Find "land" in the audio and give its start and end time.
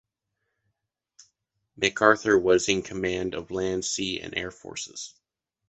3.51-3.85